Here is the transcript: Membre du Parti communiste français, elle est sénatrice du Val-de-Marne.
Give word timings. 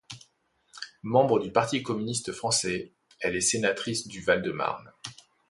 Membre 1.03 1.37
du 1.39 1.51
Parti 1.51 1.83
communiste 1.83 2.31
français, 2.31 2.91
elle 3.19 3.35
est 3.35 3.39
sénatrice 3.41 4.07
du 4.07 4.19
Val-de-Marne. 4.19 4.91